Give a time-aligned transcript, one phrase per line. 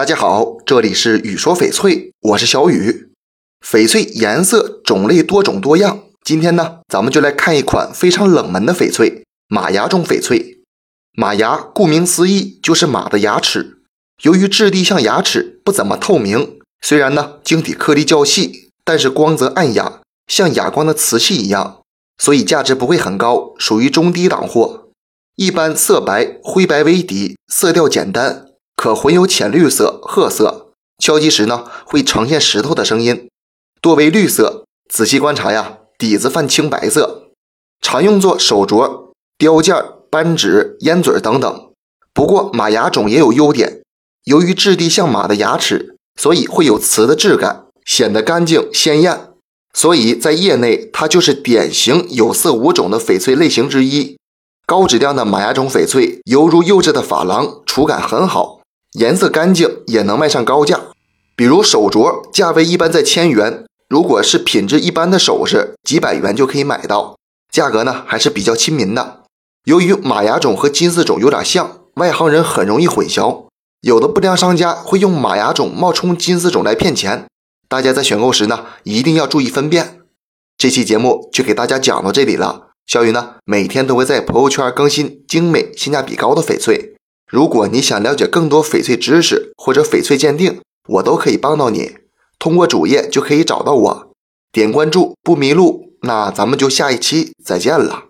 [0.00, 3.10] 大家好，这里是雨说翡翠，我是小雨。
[3.62, 10.62] 翡翠颜色种类多种多样，今天呢，咱们就来看一款非常冷门的翡翠——马牙种翡翠。
[11.12, 13.82] 马牙顾名思义就是马的牙齿，
[14.22, 16.58] 由于质地像牙齿，不怎么透明。
[16.80, 21.82] 虽然呢晶体颗粒较细，但是光泽暗哑，像哑光的瓷器一样，
[22.16, 24.88] 所以价值不会很高，属于中低档货。
[25.36, 28.46] 一般色白、灰白为底，色调简单。
[28.80, 33.28] 可混有浅绿色、褐色，敲击时呢会呈现石头的声音，
[33.82, 34.64] 多为绿色。
[34.88, 37.24] 仔细观察呀，底子泛青白色，
[37.82, 39.76] 常用作手镯、雕件、
[40.08, 41.70] 扳指、烟嘴等等。
[42.14, 43.82] 不过马牙种也有优点，
[44.24, 49.28] 由于质地像马的牙齿，所以会有瓷的质感，显得干净鲜艳。
[49.74, 54.16] 所以在业内，它就是典型有色无种的翡翠类型之一。
[54.64, 58.59] 高质量的马牙种翡翠，犹如釉质的珐琅，触感很好。
[58.94, 60.80] 颜色干净也能卖上高价，
[61.36, 67.16] 比如手镯，价位一般在千元；如果是品质一般的首饰，几百元就可以买到，
[67.52, 69.20] 价格呢还是比较亲民的。
[69.64, 73.44] 由于马牙种和金丝种有点像，外行人很容易混淆，
[73.82, 77.26] 有的不良商家会用马牙种冒充金丝种来骗钱，
[77.68, 80.00] 大家在选购时呢一定要注意分辨。
[80.58, 86.96] 这期节目就给大家讲到这里了，小雨呢每天都会在朋友圈更新精美、性价比高的翡翠。
[87.30, 91.96] 如果你想了解更多翡翠知识或者翡翠鉴定，我都可以帮到你。
[92.40, 94.12] 通过主页就可以找到我，
[94.50, 95.94] 点关注不迷路。
[96.02, 98.09] 那咱们就下一期再见了。